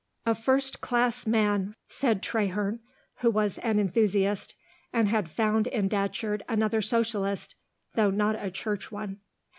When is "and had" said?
4.91-5.29